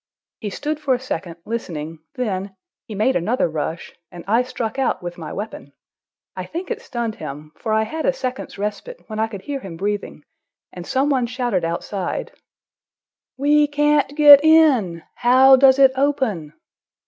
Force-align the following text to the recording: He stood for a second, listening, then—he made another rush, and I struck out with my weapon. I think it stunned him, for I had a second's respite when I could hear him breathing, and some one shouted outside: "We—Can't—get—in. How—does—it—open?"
He 0.39 0.49
stood 0.49 0.79
for 0.79 0.95
a 0.95 0.99
second, 0.99 1.35
listening, 1.45 1.99
then—he 2.15 2.95
made 2.95 3.15
another 3.15 3.47
rush, 3.47 3.93
and 4.11 4.23
I 4.27 4.41
struck 4.41 4.79
out 4.79 5.03
with 5.03 5.19
my 5.19 5.31
weapon. 5.31 5.73
I 6.35 6.45
think 6.47 6.71
it 6.71 6.81
stunned 6.81 7.13
him, 7.17 7.51
for 7.55 7.71
I 7.71 7.83
had 7.83 8.07
a 8.07 8.11
second's 8.11 8.57
respite 8.57 9.03
when 9.05 9.19
I 9.19 9.27
could 9.27 9.41
hear 9.43 9.59
him 9.59 9.77
breathing, 9.77 10.23
and 10.73 10.87
some 10.87 11.11
one 11.11 11.27
shouted 11.27 11.63
outside: 11.63 12.31
"We—Can't—get—in. 13.37 15.03
How—does—it—open?" 15.17 16.53